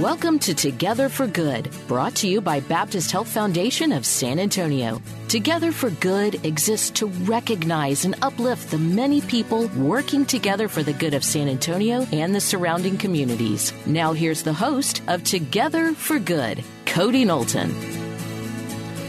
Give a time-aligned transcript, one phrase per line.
[0.00, 5.00] Welcome to Together for Good, brought to you by Baptist Health Foundation of San Antonio.
[5.28, 10.92] Together for Good exists to recognize and uplift the many people working together for the
[10.92, 13.72] good of San Antonio and the surrounding communities.
[13.86, 17.93] Now, here's the host of Together for Good, Cody Knowlton.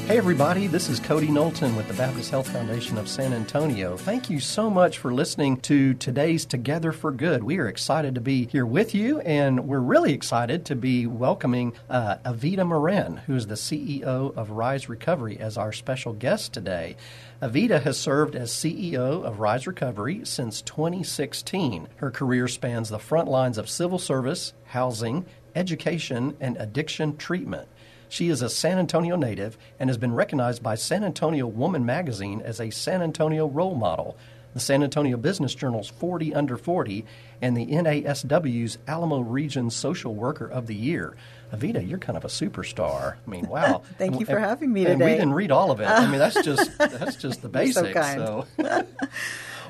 [0.08, 3.98] Hey, everybody, this is Cody Knowlton with the Baptist Health Foundation of San Antonio.
[3.98, 7.44] Thank you so much for listening to today's Together for Good.
[7.44, 11.74] We are excited to be here with you, and we're really excited to be welcoming
[11.90, 16.98] uh, Evita Morin, who is the CEO of Rise Recovery, as our special guest today.
[17.42, 21.88] Evita has served as CEO of Rise Recovery since 2016.
[21.96, 27.68] Her career spans the front lines of civil service, housing, education, and addiction treatment.
[28.16, 32.42] She is a San Antonio native and has been recognized by San Antonio Woman magazine
[32.46, 34.16] as a San Antonio role model,
[34.54, 37.04] the San Antonio Business Journal's 40 Under 40,
[37.42, 41.18] and the NASW's Alamo Region Social Worker of the Year.
[41.52, 43.16] Evita, you're kind of a superstar.
[43.28, 43.82] I mean, wow!
[43.98, 45.12] Thank and, you for and, having me and today.
[45.12, 45.90] we didn't read all of it.
[45.90, 47.92] I mean, that's just that's just the basics.
[47.92, 48.22] kind.
[48.22, 48.48] so.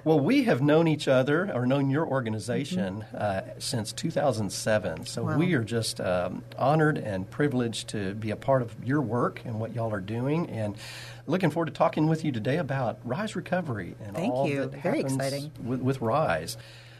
[0.05, 5.05] Well, we have known each other or known your organization uh, since 2007.
[5.07, 5.31] So Mm-hmm.
[5.31, 5.37] Wow.
[5.39, 9.59] we are just um, honored and privileged to be a part of your work and
[9.59, 10.47] what y'all are doing.
[10.51, 10.75] And
[11.25, 14.67] looking forward to talking with you today about Rise Recovery and Thank all you.
[14.67, 15.51] that Very happens exciting.
[15.63, 16.55] With, with Rise.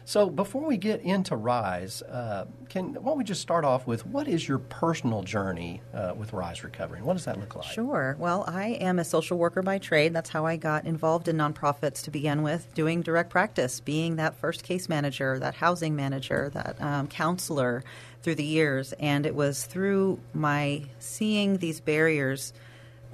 [0.06, 4.06] So before we get into Rise, uh, can why don't we just start off with
[4.06, 6.98] what is your personal journey uh, with Rise Recovery?
[6.98, 7.66] And what does that look like?
[7.66, 8.14] Sure.
[8.16, 10.12] Well, I am a social worker by trade.
[10.12, 14.36] That's how I got involved in nonprofits to begin with, doing direct practice, being that
[14.36, 17.82] first case manager, that housing manager, that um, counselor
[18.22, 18.94] through the years.
[19.00, 22.52] And it was through my seeing these barriers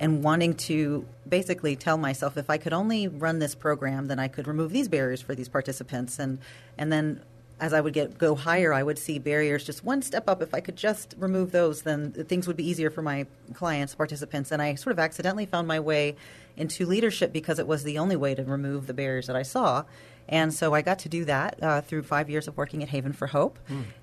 [0.02, 4.26] and wanting to basically tell myself if I could only run this program, then I
[4.26, 6.18] could remove these barriers for these participants.
[6.18, 6.40] And,
[6.76, 7.22] and then
[7.60, 10.42] as I would get go higher, I would see barriers just one step up.
[10.42, 14.50] If I could just remove those, then things would be easier for my clients, participants.
[14.50, 16.16] And I sort of accidentally found my way
[16.56, 19.84] into leadership because it was the only way to remove the barriers that I saw.
[20.28, 23.12] And so I got to do that uh, through five years of working at Haven
[23.12, 23.58] for Hope.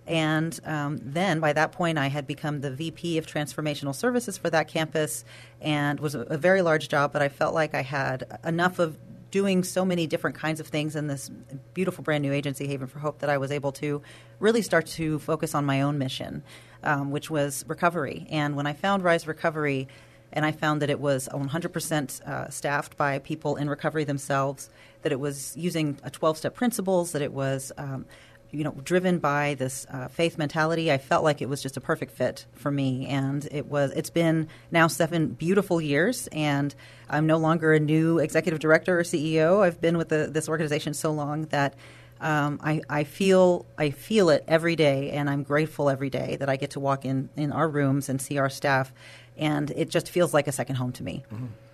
[0.07, 4.49] And um, then by that point, I had become the VP of Transformational Services for
[4.49, 5.25] that campus
[5.61, 8.97] and was a, a very large job, but I felt like I had enough of
[9.31, 11.29] doing so many different kinds of things in this
[11.73, 14.01] beautiful brand new agency, Haven for Hope, that I was able to
[14.39, 16.43] really start to focus on my own mission,
[16.83, 18.27] um, which was recovery.
[18.29, 19.87] And when I found Rise Recovery,
[20.31, 24.69] and I found that it was 100% uh, staffed by people in recovery themselves,
[25.01, 27.71] that it was using a 12 step principles, that it was.
[27.77, 28.05] Um,
[28.51, 31.81] you know, driven by this uh, faith mentality, I felt like it was just a
[31.81, 33.91] perfect fit for me, and it was.
[33.91, 36.73] It's been now seven beautiful years, and
[37.09, 39.61] I'm no longer a new executive director or CEO.
[39.61, 41.75] I've been with the, this organization so long that
[42.21, 46.49] um, I, I feel I feel it every day, and I'm grateful every day that
[46.49, 48.91] I get to walk in in our rooms and see our staff,
[49.39, 51.23] and it just feels like a second home to me.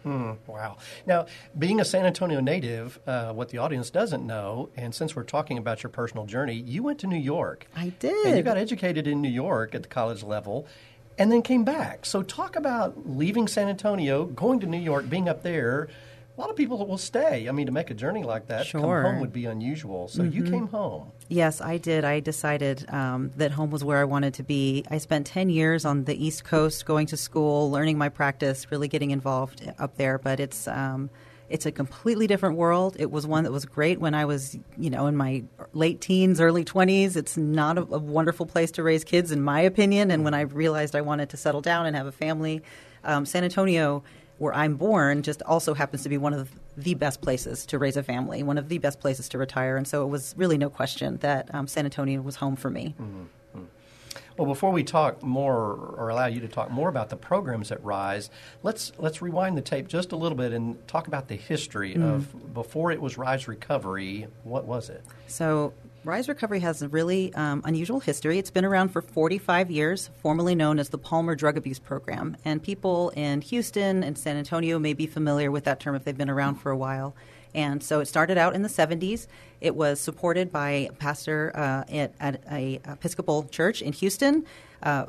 [0.03, 0.77] Hmm, wow.
[1.07, 1.25] Now,
[1.57, 5.57] being a San Antonio native, uh, what the audience doesn't know, and since we're talking
[5.57, 7.67] about your personal journey, you went to New York.
[7.75, 8.27] I did.
[8.27, 10.67] And you got educated in New York at the college level
[11.17, 12.05] and then came back.
[12.05, 15.87] So, talk about leaving San Antonio, going to New York, being up there.
[16.38, 17.47] A lot of people will stay.
[17.47, 20.09] I mean, to make a journey like that, to come home would be unusual.
[20.09, 21.12] So, you came home.
[21.29, 22.03] Yes, I did.
[22.03, 24.84] I decided um, that home was where I wanted to be.
[24.91, 28.90] I spent 10 years on the East Coast going to school, learning my practice, really
[28.90, 30.18] getting involved up there.
[30.18, 30.68] But it's.
[30.68, 31.09] Um,
[31.47, 32.96] it's a completely different world.
[32.97, 36.41] It was one that was great when I was, you know, in my late teens,
[36.41, 37.16] early 20s.
[37.16, 40.09] It's not a, a wonderful place to raise kids, in my opinion.
[40.09, 42.64] And when I realized I wanted to settle down and have a family,
[43.03, 44.03] um, San Antonio,
[44.37, 47.96] where I'm born, just also happens to be one of the best places to raise
[47.97, 49.78] a family, one of the best places to retire.
[49.78, 52.96] And so it was really no question that um, San Antonio was home for me.
[54.37, 55.55] Well, before we talk more
[55.97, 58.29] or allow you to talk more about the programs at Rise,
[58.64, 62.16] let's let's rewind the tape just a little bit and talk about the history Mm.
[62.16, 64.28] of before it was Rise Recovery.
[64.43, 65.05] What was it?
[65.28, 65.73] So,
[66.05, 68.37] Rise Recovery has a really um, unusual history.
[68.37, 72.37] It's been around for 45 years, formerly known as the Palmer Drug Abuse Program.
[72.46, 76.16] And people in Houston and San Antonio may be familiar with that term if they've
[76.16, 77.16] been around for a while.
[77.55, 79.25] And so it started out in the 70s.
[79.61, 84.46] It was supported by a pastor uh, at, at a Episcopal church in Houston.
[84.84, 85.07] Uh,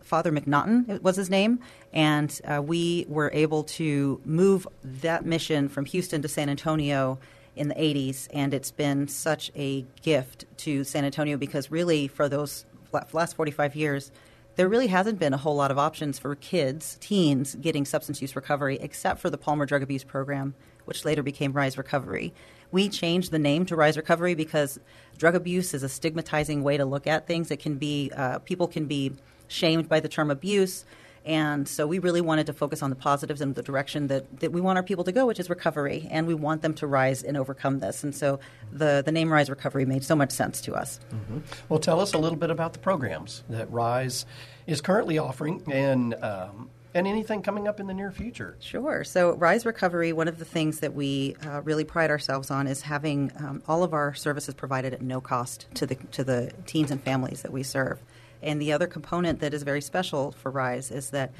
[0.00, 1.60] Father McNaughton was his name,
[1.92, 7.18] and uh, we were able to move that mission from Houston to San Antonio
[7.58, 12.28] in the 80s, and it's been such a gift to San Antonio because really for
[12.28, 12.64] those
[13.12, 14.10] last 45 years,
[14.56, 18.34] there really hasn't been a whole lot of options for kids, teens, getting substance use
[18.34, 22.34] recovery, except for the Palmer Drug Abuse Program, which later became Rise Recovery.
[22.72, 24.80] We changed the name to Rise Recovery because
[25.16, 27.50] drug abuse is a stigmatizing way to look at things.
[27.50, 29.12] It can be, uh, people can be
[29.46, 30.84] shamed by the term abuse.
[31.28, 34.50] And so we really wanted to focus on the positives and the direction that, that
[34.50, 36.08] we want our people to go, which is recovery.
[36.10, 38.02] And we want them to rise and overcome this.
[38.02, 38.40] And so
[38.72, 40.98] the, the name Rise Recovery made so much sense to us.
[41.12, 41.40] Mm-hmm.
[41.68, 44.24] Well, tell us a little bit about the programs that Rise
[44.66, 48.56] is currently offering and um, and anything coming up in the near future.
[48.60, 49.04] Sure.
[49.04, 52.80] So, Rise Recovery, one of the things that we uh, really pride ourselves on is
[52.82, 56.90] having um, all of our services provided at no cost to the to the teens
[56.90, 58.00] and families that we serve.
[58.42, 61.32] And the other component that is very special for Rise is that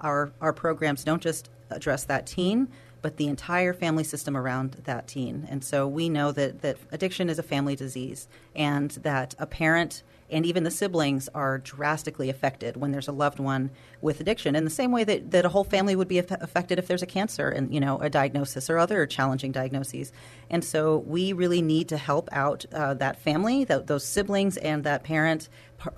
[0.00, 2.68] our, our programs don't just address that teen,
[3.02, 5.46] but the entire family system around that teen.
[5.50, 10.02] And so we know that, that addiction is a family disease and that a parent
[10.30, 13.70] and even the siblings are drastically affected when there's a loved one
[14.00, 16.86] with addiction in the same way that, that a whole family would be affected if
[16.86, 20.12] there's a cancer and you know a diagnosis or other challenging diagnoses.
[20.50, 24.84] And so we really need to help out uh, that family that, those siblings and
[24.84, 25.48] that parent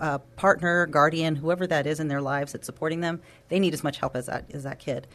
[0.00, 3.84] uh, partner guardian whoever that is in their lives that's supporting them they need as
[3.84, 5.06] much help as that, as that kid.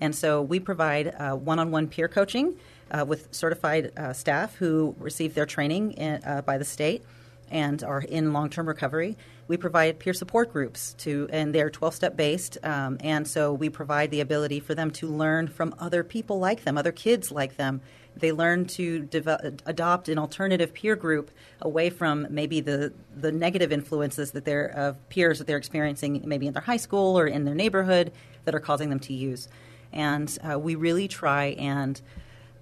[0.00, 2.56] And so we provide uh, one-on-one peer coaching
[2.90, 7.04] uh, with certified uh, staff who receive their training in, uh, by the state
[7.50, 9.16] and are in long-term recovery.
[9.48, 14.10] We provide peer support groups to, and they're 12-step based, um, and so we provide
[14.10, 17.80] the ability for them to learn from other people like them, other kids like them.
[18.16, 21.30] They learn to develop, adopt an alternative peer group
[21.60, 26.46] away from maybe the the negative influences that they're of peers that they're experiencing, maybe
[26.46, 28.12] in their high school or in their neighborhood,
[28.44, 29.48] that are causing them to use.
[29.92, 32.00] And uh, we really try and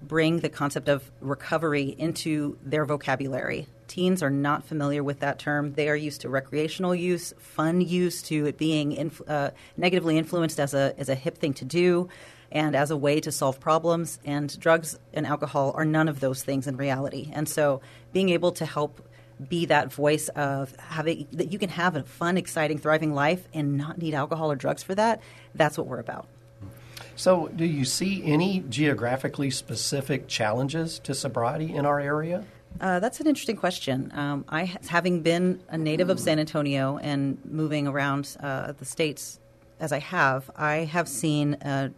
[0.01, 3.67] bring the concept of recovery into their vocabulary
[3.99, 5.73] Teens are not familiar with that term.
[5.73, 10.57] They are used to recreational use, fun use, to it being inf- uh, negatively influenced
[10.57, 12.07] as a, as a hip thing to do
[12.49, 14.17] and as a way to solve problems.
[14.23, 17.29] And drugs and alcohol are none of those things in reality.
[17.33, 17.81] And so
[18.13, 19.05] being able to help
[19.49, 23.75] be that voice of having that you can have a fun, exciting, thriving life and
[23.75, 25.21] not need alcohol or drugs for that,
[25.55, 26.25] that's what we're about.
[27.17, 32.45] So, do you see any geographically specific challenges to sobriety in our area?
[32.79, 34.11] Uh, that's an interesting question.
[34.15, 39.39] Um, I, having been a native of San Antonio and moving around uh, the states
[39.79, 41.89] as I have, I have seen uh,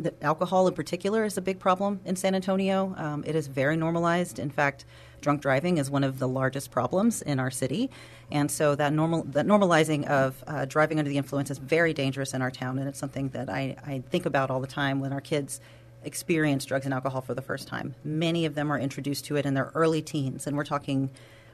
[0.00, 2.94] that alcohol in particular is a big problem in San Antonio.
[2.96, 4.38] Um, it is very normalized.
[4.38, 4.86] In fact,
[5.20, 7.90] drunk driving is one of the largest problems in our city,
[8.30, 12.32] and so that normal that normalizing of uh, driving under the influence is very dangerous
[12.32, 15.12] in our town, and it's something that I, I think about all the time when
[15.12, 15.60] our kids
[16.04, 17.94] experience drugs and alcohol for the first time.
[18.04, 21.10] Many of them are introduced to it in their early teens, and we're talking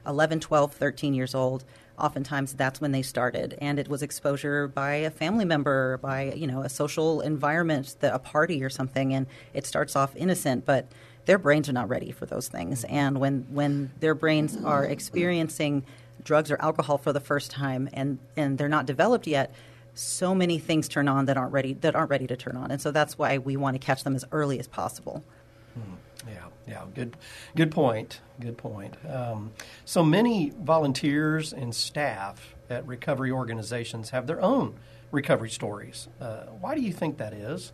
[0.07, 1.63] 11, 12, 13 years old.
[1.97, 6.45] Oftentimes, that's when they started, and it was exposure by a family member, by you
[6.45, 10.87] know a social environment, the, a party or something, and it starts off innocent, but
[11.25, 12.83] their brains are not ready for those things.
[12.83, 12.95] Mm-hmm.
[12.95, 15.83] And when when their brains are experiencing
[16.23, 19.53] drugs or alcohol for the first time, and and they're not developed yet,
[19.95, 22.81] so many things turn on that aren't ready that aren't ready to turn on, and
[22.81, 25.23] so that's why we want to catch them as early as possible.
[25.73, 26.29] Hmm.
[26.29, 27.17] Yeah, yeah, good,
[27.55, 28.21] good point.
[28.39, 28.95] Good point.
[29.09, 29.51] Um,
[29.85, 34.75] so many volunteers and staff at recovery organizations have their own
[35.11, 36.07] recovery stories.
[36.19, 37.71] Uh, why do you think that is?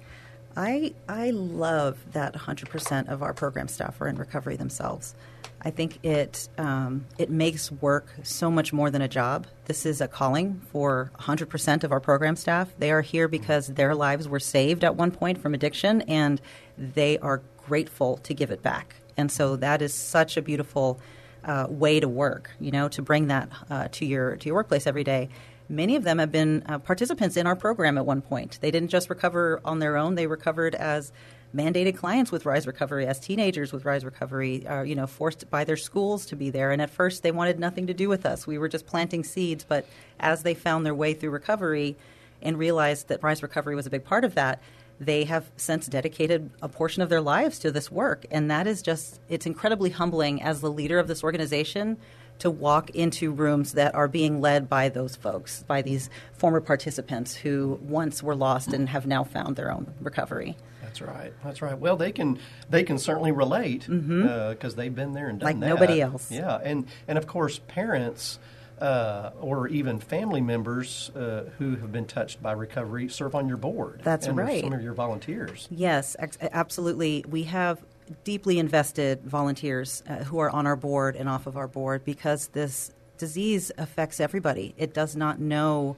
[0.55, 5.15] I I love that 100% of our program staff are in recovery themselves.
[5.63, 9.47] I think it um, it makes work so much more than a job.
[9.65, 12.69] This is a calling for 100% of our program staff.
[12.79, 16.41] They are here because their lives were saved at one point from addiction, and
[16.77, 18.95] they are grateful to give it back.
[19.17, 20.99] And so that is such a beautiful
[21.43, 22.51] uh, way to work.
[22.59, 25.29] You know, to bring that uh, to your to your workplace every day.
[25.69, 28.59] Many of them have been uh, participants in our program at one point.
[28.61, 31.11] They didn't just recover on their own; they recovered as
[31.55, 35.63] mandated clients with Rise Recovery as teenagers with Rise Recovery are you know forced by
[35.63, 36.71] their schools to be there.
[36.71, 38.47] And at first they wanted nothing to do with us.
[38.47, 39.63] We were just planting seeds.
[39.63, 39.85] But
[40.19, 41.97] as they found their way through recovery
[42.41, 44.61] and realized that Rise Recovery was a big part of that
[45.01, 48.23] they have since dedicated a portion of their lives to this work.
[48.29, 51.97] And that is just it's incredibly humbling as the leader of this organization
[52.37, 57.35] to walk into rooms that are being led by those folks, by these former participants
[57.35, 60.55] who once were lost and have now found their own recovery.
[60.99, 61.33] That's right.
[61.43, 61.77] That's right.
[61.77, 64.63] Well, they can they can certainly relate because mm-hmm.
[64.63, 65.67] uh, they've been there and done like that.
[65.67, 66.31] nobody else.
[66.31, 68.39] Yeah, and and of course parents.
[68.79, 73.57] Uh, or even family members uh, who have been touched by recovery serve on your
[73.57, 74.01] board.
[74.03, 74.63] That's and right.
[74.63, 75.67] Some of your volunteers.
[75.69, 77.23] Yes, ex- absolutely.
[77.29, 77.79] We have
[78.23, 82.47] deeply invested volunteers uh, who are on our board and off of our board because
[82.47, 84.73] this disease affects everybody.
[84.77, 85.95] It does not know.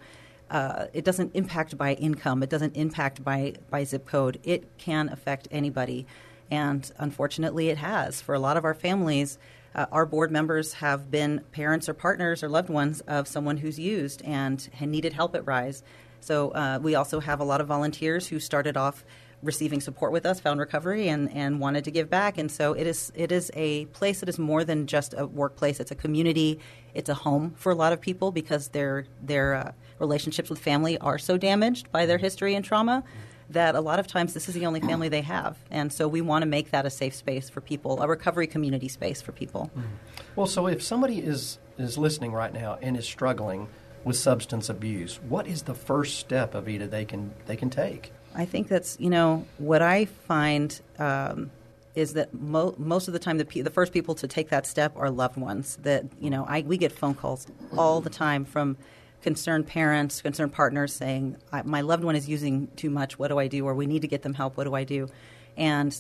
[0.53, 2.43] Uh, it doesn't impact by income.
[2.43, 4.39] It doesn't impact by, by zip code.
[4.43, 6.05] It can affect anybody.
[6.51, 8.22] And unfortunately, it has.
[8.22, 9.39] For a lot of our families,
[9.74, 13.79] uh, our board members have been parents or partners or loved ones of someone who's
[13.79, 15.81] used and needed help at Rise.
[16.19, 19.03] So uh, we also have a lot of volunteers who started off
[19.43, 22.38] receiving support with us, found recovery, and, and wanted to give back.
[22.38, 25.79] And so it is it is a place that is more than just a workplace.
[25.79, 26.59] It's a community.
[26.93, 30.97] It's a home for a lot of people because their their uh, relationships with family
[30.97, 33.03] are so damaged by their history and trauma
[33.50, 35.57] that a lot of times this is the only family they have.
[35.69, 38.88] And so we want to make that a safe space for people, a recovery community
[38.88, 39.69] space for people.
[39.77, 39.88] Mm-hmm.
[40.35, 43.67] Well, so if somebody is is listening right now and is struggling
[44.03, 48.12] with substance abuse, what is the first step, Evita, they can they can take?
[48.35, 51.51] I think that's you know what I find um,
[51.95, 54.65] is that mo- most of the time the pe- the first people to take that
[54.65, 55.77] step are loved ones.
[55.83, 57.47] That you know I we get phone calls
[57.77, 58.77] all the time from
[59.21, 63.17] concerned parents, concerned partners saying my loved one is using too much.
[63.17, 63.65] What do I do?
[63.65, 64.57] Or we need to get them help.
[64.57, 65.09] What do I do?
[65.55, 65.95] And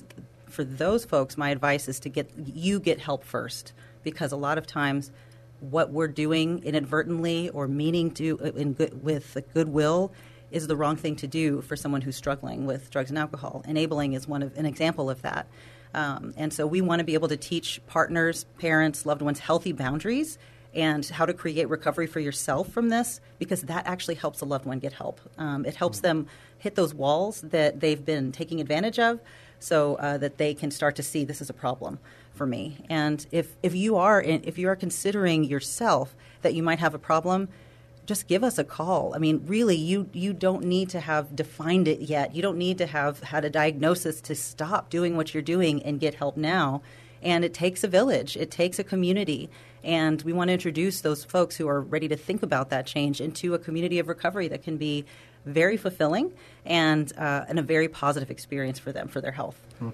[0.47, 3.73] for those folks, my advice is to get you get help first
[4.03, 5.11] because a lot of times
[5.59, 10.11] what we're doing inadvertently or meaning to in good, with goodwill
[10.53, 13.63] is the wrong thing to do for someone who's struggling with drugs and alcohol.
[13.67, 15.47] Enabling is one of an example of that.
[15.93, 19.71] Um, and so we want to be able to teach partners, parents, loved ones healthy
[19.71, 20.37] boundaries
[20.73, 24.65] and how to create recovery for yourself from this because that actually helps a loved
[24.65, 25.21] one get help.
[25.37, 29.19] Um, it helps them hit those walls that they've been taking advantage of
[29.59, 31.99] so uh, that they can start to see this is a problem
[32.33, 32.77] for me.
[32.89, 36.99] And if, if you are if you are considering yourself that you might have a
[36.99, 37.49] problem,
[38.05, 39.13] just give us a call.
[39.15, 42.35] I mean, really, you you don't need to have defined it yet.
[42.35, 45.99] You don't need to have had a diagnosis to stop doing what you're doing and
[45.99, 46.81] get help now.
[47.21, 48.35] And it takes a village.
[48.35, 49.49] It takes a community.
[49.83, 53.21] And we want to introduce those folks who are ready to think about that change
[53.21, 55.05] into a community of recovery that can be
[55.45, 56.31] very fulfilling
[56.65, 59.59] and, uh, and a very positive experience for them for their health.
[59.81, 59.89] Mm-hmm.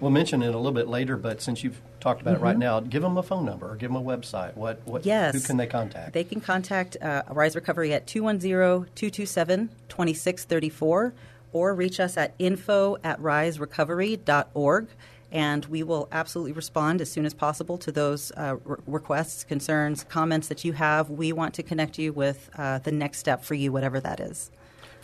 [0.00, 2.44] We'll mention it a little bit later, but since you've talked about mm-hmm.
[2.44, 2.60] it right mm-hmm.
[2.60, 4.54] now, give them a phone number or give them a website.
[4.56, 5.34] What, what, yes.
[5.34, 6.12] Who can they contact?
[6.12, 11.14] They can contact uh, Rise Recovery at 210 227 2634
[11.52, 14.88] or reach us at info at riserecovery.org
[15.34, 20.04] and we will absolutely respond as soon as possible to those uh, re- requests, concerns,
[20.04, 21.10] comments that you have.
[21.10, 24.52] We want to connect you with uh, the next step for you, whatever that is.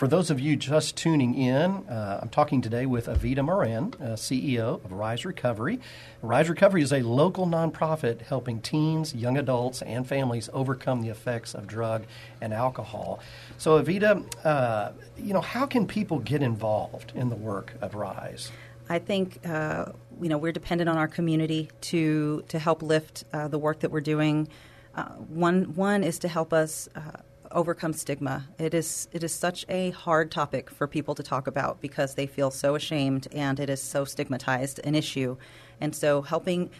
[0.00, 4.16] For those of you just tuning in, uh, I'm talking today with Evita Morin, uh,
[4.16, 5.78] CEO of Rise Recovery.
[6.23, 11.54] Rise Recovery is a local nonprofit helping teens, young adults, and families overcome the effects
[11.54, 12.04] of drug
[12.40, 13.21] and alcohol.
[13.59, 18.50] So, Evita, uh, you know, how can people get involved in the work of Rise?
[18.88, 23.49] I think uh, you know we're dependent on our community to to help lift uh,
[23.49, 24.49] the work that we're doing.
[24.95, 26.88] Uh, one one is to help us
[27.52, 28.47] overcome stigma.
[28.59, 32.26] It is it is such a hard topic for people to talk about because they
[32.26, 35.37] feel so ashamed and it is so stigmatized an issue.
[35.80, 36.71] And so helping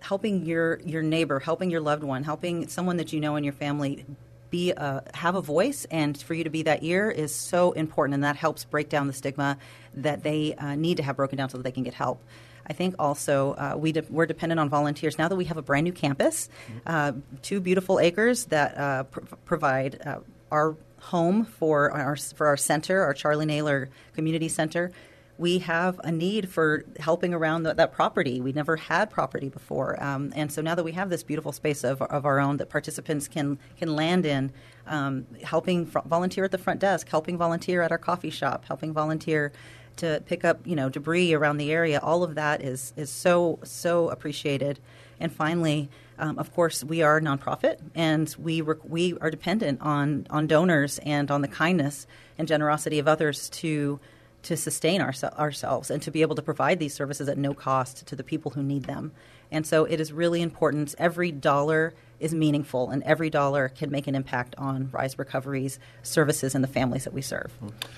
[0.00, 3.52] helping your your neighbor, helping your loved one, helping someone that you know in your
[3.52, 4.04] family
[4.50, 8.14] be a, have a voice and for you to be that ear is so important
[8.14, 9.58] and that helps break down the stigma
[9.94, 12.22] that they uh, need to have broken down so that they can get help.
[12.68, 15.18] I think also uh, we de- we're dependent on volunteers.
[15.18, 16.48] Now that we have a brand new campus,
[16.86, 20.18] uh, two beautiful acres that uh, pr- provide uh,
[20.50, 24.92] our home for our for our center, our Charlie Naylor Community Center.
[25.38, 28.40] We have a need for helping around the, that property.
[28.40, 31.84] We never had property before, um, and so now that we have this beautiful space
[31.84, 34.50] of, of our own that participants can can land in,
[34.88, 38.92] um, helping fr- volunteer at the front desk, helping volunteer at our coffee shop, helping
[38.92, 39.52] volunteer
[39.98, 42.00] to pick up you know debris around the area.
[42.02, 44.80] All of that is is so so appreciated.
[45.20, 49.80] And finally, um, of course, we are a nonprofit, and we rec- we are dependent
[49.80, 54.00] on on donors and on the kindness and generosity of others to
[54.40, 58.06] to sustain our, ourselves and to be able to provide these services at no cost
[58.06, 59.12] to the people who need them.
[59.50, 60.94] And so it is really important.
[60.96, 66.54] Every dollar is meaningful, and every dollar can make an impact on Rise Recovery's services
[66.54, 67.52] and the families that we serve.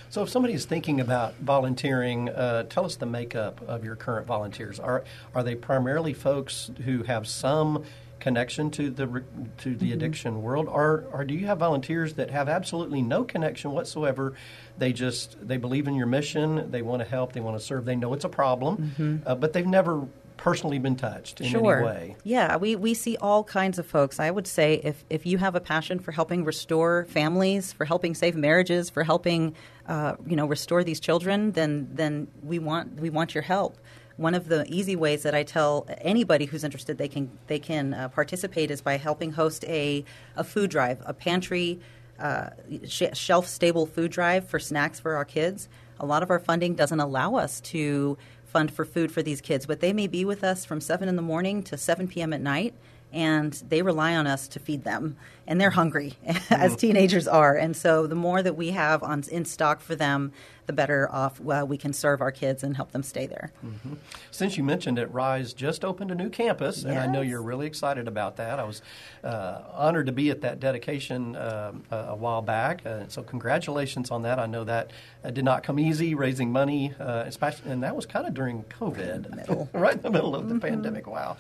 [0.09, 4.27] So, if somebody is thinking about volunteering, uh, tell us the makeup of your current
[4.27, 4.79] volunteers.
[4.79, 7.85] Are are they primarily folks who have some
[8.21, 9.25] connection to the
[9.59, 13.73] to the addiction world, or or do you have volunteers that have absolutely no connection
[13.73, 14.35] whatsoever?
[14.79, 17.85] They just they believe in your mission, they want to help, they want to serve,
[17.87, 20.07] they know it's a problem, uh, but they've never
[20.41, 21.77] personally been touched in sure.
[21.77, 22.17] any way.
[22.25, 24.19] Yeah, we, we see all kinds of folks.
[24.19, 28.15] I would say if, if you have a passion for helping restore families, for helping
[28.15, 29.55] save marriages, for helping
[29.87, 33.77] uh, you know restore these children, then then we want we want your help.
[34.17, 37.93] One of the easy ways that I tell anybody who's interested they can they can
[37.93, 40.05] uh, participate is by helping host a,
[40.37, 41.81] a food drive, a pantry
[42.19, 42.51] uh,
[42.87, 45.69] sh- shelf stable food drive for snacks for our kids.
[45.99, 48.17] A lot of our funding doesn't allow us to
[48.51, 51.17] fund for food for these kids, but they may be with us from 7 in
[51.17, 52.33] the morning to 7 p.m.
[52.33, 52.75] at night,
[53.13, 55.17] and they rely on us to feed them.
[55.47, 56.15] And they're hungry,
[56.51, 57.57] as teenagers are.
[57.57, 60.33] And so the more that we have on, in stock for them,
[60.71, 63.53] the better off well, we can serve our kids and help them stay there.
[64.31, 67.67] Since you mentioned it, Rise just opened a new campus, and I know you're really
[67.67, 68.61] excited about that.
[68.61, 68.81] I was
[69.25, 74.13] uh, honored to be at that dedication um, a, a while back, uh, so congratulations
[74.13, 74.39] on that.
[74.39, 74.93] I know that
[75.25, 78.63] uh, did not come easy, raising money, uh, especially, and that was kind of during
[78.65, 81.09] COVID, right in the middle of the pandemic.
[81.09, 81.37] Wow.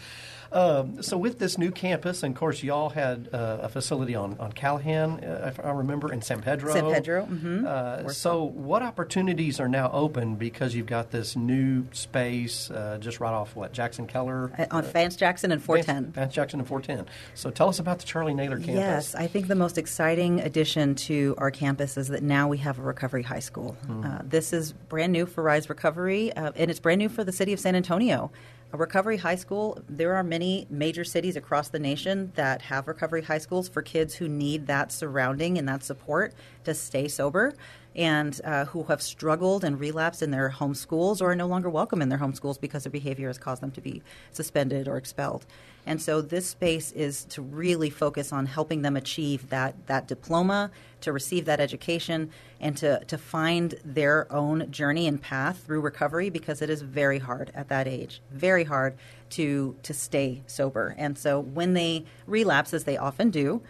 [0.52, 4.36] Um, so with this new campus, and of course, y'all had uh, a facility on
[4.40, 6.72] on Callahan, uh, if I remember, in San Pedro.
[6.72, 7.64] San Pedro, mhm.
[7.66, 13.20] Uh, so, what opportunities are now open because you've got this new space uh, just
[13.20, 16.12] right off what Jackson Keller Uh, on Vance Jackson and 410.
[16.12, 17.06] Vance Jackson and 410.
[17.34, 18.74] So, tell us about the Charlie Naylor campus.
[18.74, 22.78] Yes, I think the most exciting addition to our campus is that now we have
[22.78, 23.76] a recovery high school.
[23.86, 24.04] Hmm.
[24.04, 27.32] Uh, this is brand new for Rise Recovery, uh, and it's brand new for the
[27.32, 28.32] city of San Antonio.
[28.72, 33.22] A recovery high school, there are many major cities across the nation that have recovery
[33.22, 36.34] high schools for kids who need that surrounding and that support
[36.64, 37.54] to stay sober
[38.00, 41.68] and uh, who have struggled and relapsed in their home schools or are no longer
[41.68, 44.02] welcome in their home schools because their behavior has caused them to be
[44.32, 45.44] suspended or expelled.
[45.84, 50.70] And so this space is to really focus on helping them achieve that, that diploma,
[51.02, 56.30] to receive that education, and to, to find their own journey and path through recovery
[56.30, 58.22] because it is very hard at that age.
[58.30, 58.96] Very hard
[59.30, 60.94] to, to stay sober.
[60.96, 63.60] And so when they relapse, as they often do,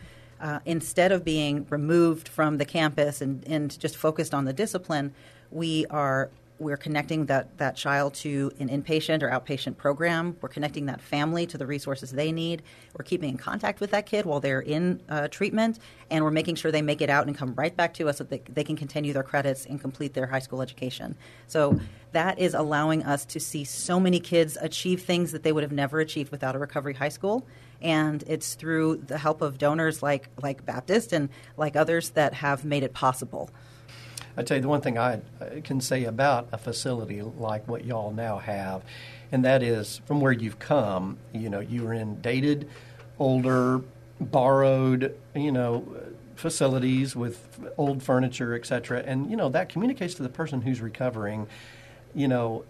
[0.40, 5.14] uh, instead of being removed from the campus and, and just focused on the discipline,
[5.50, 10.36] we are we're connecting that, that child to an inpatient or outpatient program.
[10.42, 12.62] We're connecting that family to the resources they need.
[12.96, 15.78] We're keeping in contact with that kid while they're in uh, treatment,
[16.10, 18.24] and we're making sure they make it out and come right back to us so
[18.24, 21.16] that they, they can continue their credits and complete their high school education.
[21.46, 21.80] So
[22.12, 25.72] that is allowing us to see so many kids achieve things that they would have
[25.72, 27.46] never achieved without a recovery high school
[27.82, 32.64] and it's through the help of donors like like Baptist and like others that have
[32.64, 33.50] made it possible.
[34.36, 35.20] I tell you, the one thing I
[35.64, 38.82] can say about a facility like what y'all now have,
[39.32, 41.18] and that is from where you've come.
[41.32, 42.68] You know, you were in dated,
[43.18, 43.82] older,
[44.20, 45.84] borrowed, you know,
[46.36, 50.80] facilities with old furniture, et cetera, and you know that communicates to the person who's
[50.80, 51.46] recovering.
[52.14, 52.64] You know,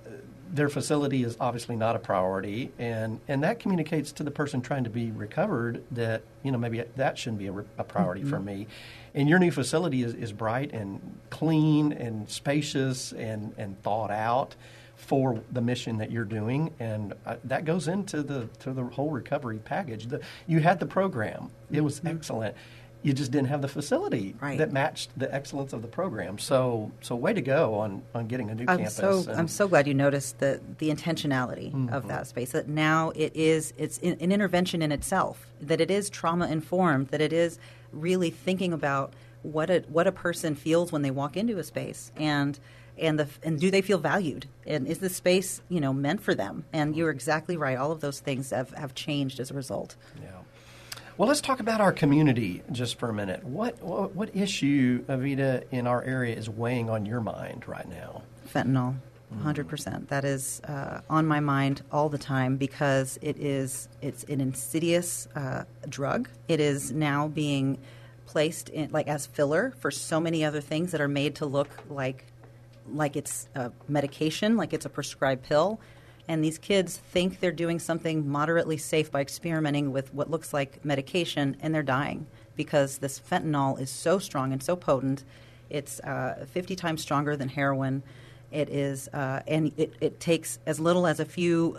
[0.53, 4.85] their facility is obviously not a priority, and, and that communicates to the person trying
[4.85, 8.67] to be recovered that you know maybe that shouldn't be a, a priority for me.
[9.15, 14.55] And your new facility is, is bright and clean and spacious and, and thought out
[14.97, 19.11] for the mission that you're doing, and uh, that goes into the to the whole
[19.11, 20.09] recovery package.
[20.09, 22.55] The, you had the program; it was excellent.
[23.03, 24.59] You just didn't have the facility Right.
[24.59, 26.39] that matched the excellence of the program.
[26.39, 28.97] So, so way to go on, on getting a new I'm campus.
[28.97, 32.09] so I'm so glad you noticed the the intentionality of mm-hmm.
[32.09, 32.53] that space.
[32.53, 35.47] That now it is it's in, an intervention in itself.
[35.61, 37.09] That it is trauma informed.
[37.09, 37.59] That it is
[37.93, 42.13] really thinking about what a what a person feels when they walk into a space
[42.17, 42.59] and.
[42.99, 44.45] And the and do they feel valued?
[44.67, 46.65] And is the space you know meant for them?
[46.71, 47.17] And you're mm-hmm.
[47.17, 47.79] exactly right.
[47.79, 49.97] All of those things have, have changed as a result.
[50.21, 50.40] Yeah.
[51.21, 53.45] Well, let's talk about our community just for a minute.
[53.45, 58.23] What what, what issue, Evita, in our area is weighing on your mind right now?
[58.49, 58.95] fentanyl
[59.45, 64.41] 100% that is uh, on my mind all the time because it is it's an
[64.41, 67.77] insidious uh, drug it is now being
[68.25, 71.69] placed in like as filler for so many other things that are made to look
[71.91, 72.25] like
[72.91, 75.79] like it's a medication like it's a prescribed pill
[76.31, 80.85] and these kids think they're doing something moderately safe by experimenting with what looks like
[80.85, 85.25] medication and they're dying because this fentanyl is so strong and so potent
[85.71, 88.03] it's uh, 50 times stronger than heroin.
[88.51, 91.79] It is, uh, and it, it takes as little as a few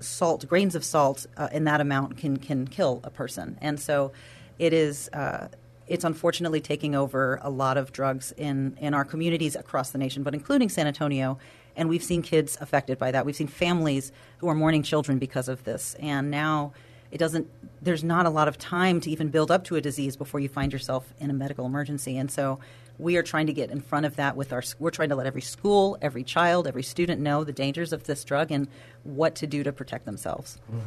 [0.00, 3.58] salt grains of salt uh, in that amount can can kill a person.
[3.62, 4.12] And so,
[4.58, 5.08] it is.
[5.08, 5.48] Uh,
[5.86, 10.22] it's unfortunately taking over a lot of drugs in, in our communities across the nation,
[10.22, 11.36] but including San Antonio.
[11.80, 13.24] And we've seen kids affected by that.
[13.24, 15.96] We've seen families who are mourning children because of this.
[15.98, 16.74] And now
[17.10, 17.48] it doesn't
[17.80, 20.48] there's not a lot of time to even build up to a disease before you
[20.48, 22.60] find yourself in a medical emergency and so
[22.98, 25.26] we are trying to get in front of that with our we're trying to let
[25.26, 28.68] every school every child every student know the dangers of this drug and
[29.02, 30.78] what to do to protect themselves mm.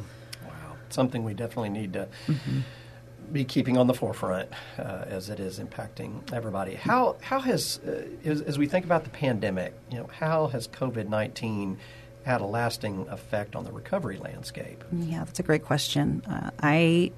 [0.46, 2.60] wow something we definitely need to mm-hmm.
[3.32, 8.02] Be keeping on the forefront uh, as it is impacting everybody how how has uh,
[8.24, 11.76] as, as we think about the pandemic you know how has covid-19
[12.24, 14.82] had a lasting effect on the recovery landscape?
[14.92, 16.22] Yeah, that's a great question.
[16.26, 17.12] Uh, I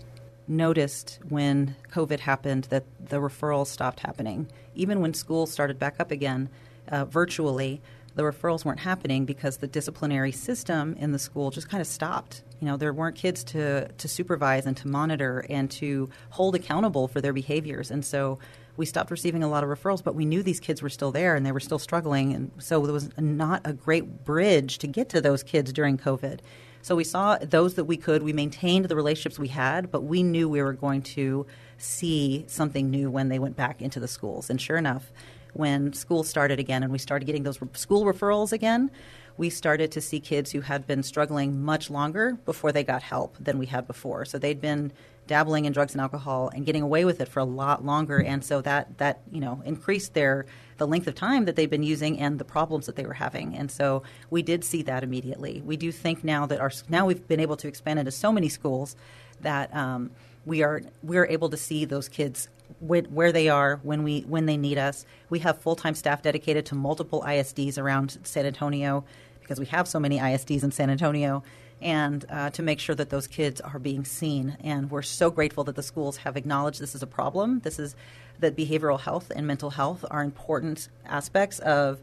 [0.48, 4.48] noticed when COVID happened that the referrals stopped happening.
[4.74, 6.48] Even when schools started back up again
[6.88, 7.80] uh, virtually,
[8.16, 12.42] the referrals weren't happening because the disciplinary system in the school just kind of stopped.
[12.60, 17.08] You know, there weren't kids to, to supervise and to monitor and to hold accountable
[17.08, 17.90] for their behaviors.
[17.90, 18.38] And so
[18.78, 21.36] we stopped receiving a lot of referrals, but we knew these kids were still there
[21.36, 22.32] and they were still struggling.
[22.32, 26.40] And so there was not a great bridge to get to those kids during COVID.
[26.80, 30.22] So we saw those that we could, we maintained the relationships we had, but we
[30.22, 34.48] knew we were going to see something new when they went back into the schools.
[34.48, 35.12] And sure enough,
[35.56, 38.90] when school started again and we started getting those school referrals again,
[39.36, 43.36] we started to see kids who had been struggling much longer before they got help
[43.38, 44.24] than we had before.
[44.24, 44.92] So they'd been
[45.26, 48.18] dabbling in drugs and alcohol and getting away with it for a lot longer.
[48.18, 50.46] And so that that you know increased their
[50.78, 53.56] the length of time that they've been using and the problems that they were having.
[53.56, 55.62] And so we did see that immediately.
[55.64, 58.48] We do think now that our now we've been able to expand into so many
[58.48, 58.96] schools
[59.40, 60.10] that um,
[60.44, 62.48] we are we are able to see those kids
[62.80, 66.74] where they are when we when they need us we have full-time staff dedicated to
[66.74, 69.04] multiple isds around san antonio
[69.40, 71.42] because we have so many isds in san antonio
[71.80, 74.56] and uh, to make sure that those kids are being seen.
[74.62, 77.60] And we're so grateful that the schools have acknowledged this is a problem.
[77.60, 77.94] This is
[78.38, 82.00] that behavioral health and mental health are important aspects of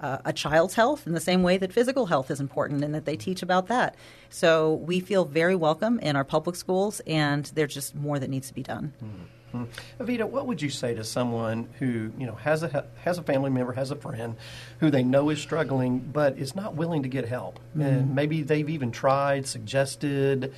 [0.00, 3.04] uh, a child's health in the same way that physical health is important and that
[3.06, 3.94] they teach about that.
[4.28, 8.48] So we feel very welcome in our public schools, and there's just more that needs
[8.48, 8.92] to be done.
[9.02, 9.24] Mm-hmm.
[9.54, 10.02] Mm-hmm.
[10.02, 13.50] Evita, what would you say to someone who you know has a has a family
[13.50, 14.36] member, has a friend
[14.80, 17.82] who they know is struggling, but is not willing to get help, mm-hmm.
[17.82, 20.52] and maybe they've even tried, suggested,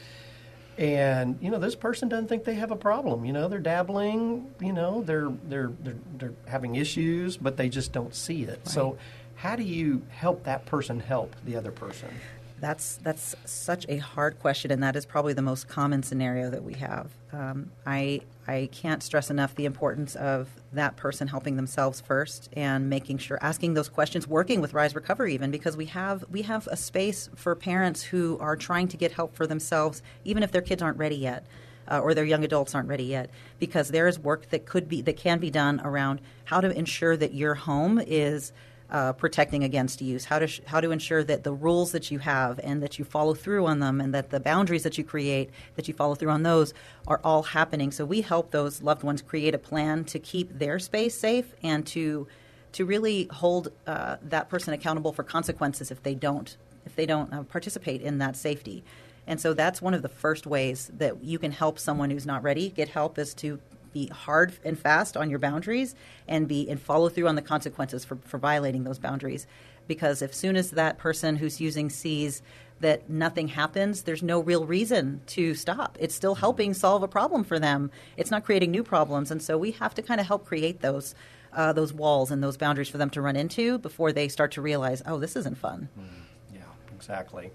[0.79, 3.25] and you know this person doesn't think they have a problem.
[3.25, 7.93] You know they're dabbling, you know they're they're they're, they're having issues, but they just
[7.93, 8.49] don't see it.
[8.49, 8.69] Right.
[8.69, 8.99] So,
[9.35, 12.09] how do you help that person help the other person?
[12.67, 16.65] That's that's such a hard question, and that is probably the most common scenario that
[16.65, 17.13] we have.
[17.33, 22.91] Um, I I can't stress enough the importance of that person helping themselves first and
[22.91, 26.67] making sure asking those questions, working with Rise Recovery even because we have we have
[26.67, 30.61] a space for parents who are trying to get help for themselves, even if their
[30.61, 31.47] kids aren't ready yet.
[31.89, 35.03] Uh, or their young adults aren't ready yet because there is work that could be
[35.03, 38.53] that can be done around how to ensure that your home is
[38.91, 42.19] uh, protecting against use, how to sh- how to ensure that the rules that you
[42.21, 45.51] have and that you follow through on them, and that the boundaries that you create
[45.75, 46.73] that you follow through on those
[47.07, 47.91] are all happening.
[47.91, 51.87] So we help those loved ones create a plan to keep their space safe and
[51.89, 52.29] to
[52.73, 57.33] to really hold uh, that person accountable for consequences if they don't if they don't
[57.33, 58.85] uh, participate in that safety.
[59.27, 62.45] And so that's one of the first ways that you can help someone who's not
[62.45, 63.59] ready get help is to
[63.97, 65.95] be hard and fast on your boundaries
[66.29, 69.47] and be and follow through on the consequences for, for violating those boundaries.
[69.87, 72.43] Because as soon as that person who's using sees
[72.81, 75.97] that nothing happens, there's no real reason to stop.
[75.99, 77.91] It's still helping solve a problem for them.
[78.19, 81.15] It's not creating new problems, and so we have to kind of help create those
[81.55, 84.61] uh, those walls and those boundaries for them to run into before they start to
[84.61, 85.89] realize, oh, this isn't fun.
[85.99, 86.61] Mm, yeah,
[86.95, 87.51] exactly.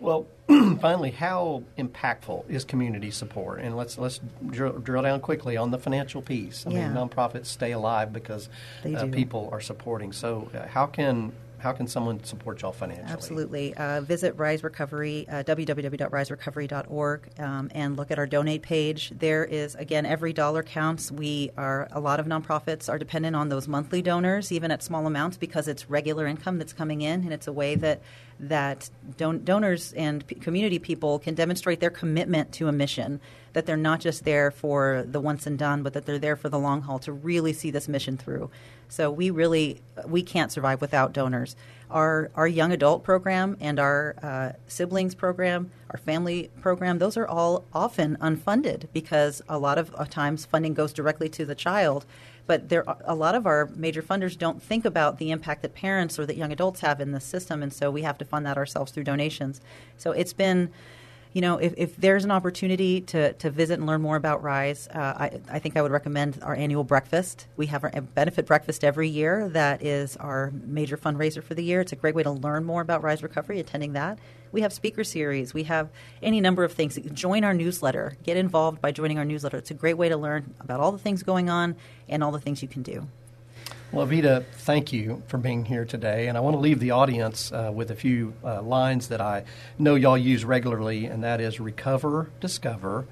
[0.00, 3.60] Well, finally, how impactful is community support?
[3.60, 6.66] And let's let's drill, drill down quickly on the financial piece.
[6.66, 6.88] I yeah.
[6.88, 8.48] mean, nonprofits stay alive because
[8.84, 10.12] uh, people are supporting.
[10.12, 13.12] So, uh, how can how can someone support y'all financially?
[13.12, 13.74] Absolutely.
[13.74, 19.12] Uh, visit Rise Recovery, uh, www.riserecovery.org, um, and look at our donate page.
[19.18, 21.10] There is, again, every dollar counts.
[21.10, 25.06] We are, a lot of nonprofits are dependent on those monthly donors, even at small
[25.06, 28.00] amounts, because it's regular income that's coming in, and it's a way that
[28.40, 33.20] that don- donors and p- community people can demonstrate their commitment to a mission
[33.52, 36.48] that they're not just there for the once and done, but that they're there for
[36.48, 38.50] the long haul to really see this mission through.
[38.88, 41.56] So we really we can't survive without donors.
[41.90, 47.26] Our our young adult program and our uh, siblings program, our family program, those are
[47.26, 52.04] all often unfunded because a lot of uh, times funding goes directly to the child.
[52.46, 56.18] But there, a lot of our major funders don't think about the impact that parents
[56.18, 58.56] or that young adults have in the system, and so we have to fund that
[58.56, 59.60] ourselves through donations.
[59.98, 60.70] So it's been
[61.32, 64.88] you know, if, if there's an opportunity to, to visit and learn more about Rise,
[64.88, 67.46] uh, I, I think I would recommend our annual breakfast.
[67.56, 69.48] We have our benefit breakfast every year.
[69.48, 71.80] That is our major fundraiser for the year.
[71.80, 74.18] It's a great way to learn more about Rise Recovery, attending that.
[74.50, 75.52] We have speaker series.
[75.52, 75.90] We have
[76.22, 76.98] any number of things.
[77.12, 78.16] Join our newsletter.
[78.22, 79.58] Get involved by joining our newsletter.
[79.58, 81.76] It's a great way to learn about all the things going on
[82.08, 83.06] and all the things you can do.
[83.90, 86.28] Well, Evita, thank you for being here today.
[86.28, 89.44] And I want to leave the audience uh, with a few uh, lines that I
[89.78, 93.06] know y'all use regularly, and that is recover, discover,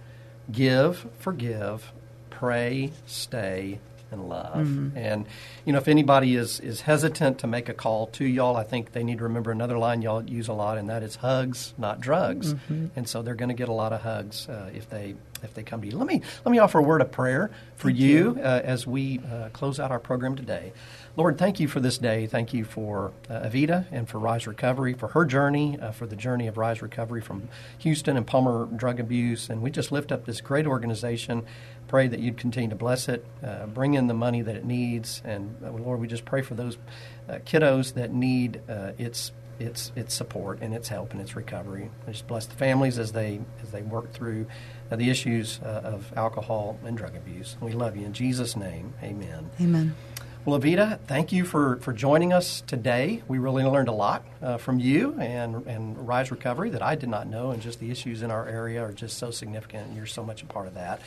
[0.52, 1.94] give, forgive,
[2.28, 3.78] pray, stay,
[4.10, 4.66] and love.
[4.66, 4.96] Mm-hmm.
[4.96, 5.26] And
[5.64, 8.92] you know, if anybody is is hesitant to make a call to y'all, I think
[8.92, 12.00] they need to remember another line y'all use a lot, and that is hugs, not
[12.00, 12.54] drugs.
[12.54, 12.86] Mm-hmm.
[12.96, 15.62] And so they're going to get a lot of hugs uh, if they if they
[15.62, 15.96] come to you.
[15.96, 18.42] Let me let me offer a word of prayer for Thank you, you.
[18.42, 20.72] Uh, as we uh, close out our program today.
[21.16, 22.26] Lord, thank you for this day.
[22.26, 26.14] Thank you for uh, Evita and for Rise Recovery, for her journey, uh, for the
[26.14, 29.48] journey of Rise Recovery from Houston and Palmer drug abuse.
[29.48, 31.46] And we just lift up this great organization.
[31.88, 35.22] Pray that you'd continue to bless it, uh, bring in the money that it needs.
[35.24, 36.76] And uh, Lord, we just pray for those
[37.28, 41.90] uh, kiddos that need uh, its its its support and its help and its recovery.
[42.06, 44.46] I just bless the families as they as they work through
[44.90, 47.56] uh, the issues uh, of alcohol and drug abuse.
[47.60, 48.94] We love you in Jesus' name.
[49.02, 49.50] Amen.
[49.60, 49.94] Amen.
[50.46, 53.20] Well, Evita, thank you for, for joining us today.
[53.26, 57.08] We really learned a lot uh, from you and, and Rise Recovery that I did
[57.08, 60.06] not know, and just the issues in our area are just so significant, and you're
[60.06, 61.00] so much a part of that.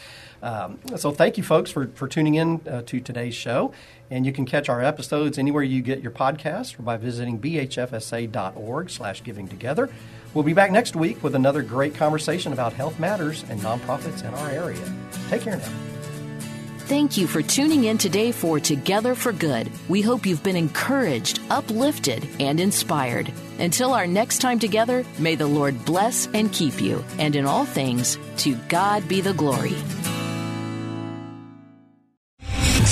[0.43, 3.73] Um, so, thank you, folks, for, for tuning in uh, to today's show.
[4.11, 8.89] And you can catch our episodes anywhere you get your podcast or by visiting bhfsa.org
[8.89, 9.89] slash giving together.
[10.33, 14.33] We'll be back next week with another great conversation about health matters and nonprofits in
[14.33, 14.93] our area.
[15.29, 15.88] Take care now.
[16.89, 19.69] Thank you for tuning in today for Together for Good.
[19.89, 23.31] We hope you've been encouraged, uplifted, and inspired.
[23.59, 27.05] Until our next time together, may the Lord bless and keep you.
[27.19, 29.75] And in all things, to God be the glory.